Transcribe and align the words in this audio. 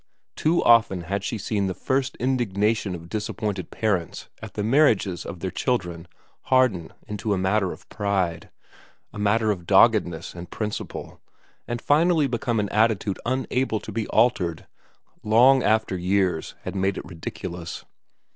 Too 0.35 0.63
often 0.63 1.01
had 1.01 1.23
she 1.23 1.37
seen 1.37 1.67
the 1.67 1.75
first 1.75 2.15
indignation 2.15 2.95
of 2.95 3.07
dis 3.07 3.29
appointed 3.29 3.69
parents 3.69 4.29
at 4.41 4.55
the 4.55 4.63
marriages 4.63 5.27
of 5.27 5.41
their 5.41 5.51
children 5.51 6.07
harden 6.45 6.91
into 7.07 7.33
a 7.35 7.37
matter 7.37 7.71
of 7.71 7.87
pride, 7.87 8.49
a 9.13 9.19
matter 9.19 9.51
of 9.51 9.67
doggedness 9.67 10.33
and 10.33 10.49
principle, 10.49 11.21
and 11.67 11.79
finally 11.79 12.25
become 12.25 12.59
an 12.59 12.69
attitude 12.69 13.19
unable 13.27 13.79
to 13.79 13.91
be 13.91 14.07
altered, 14.07 14.65
long 15.21 15.61
after 15.61 15.95
years 15.95 16.55
had 16.63 16.75
made 16.75 16.97
it 16.97 17.05
ridiculous. 17.05 17.85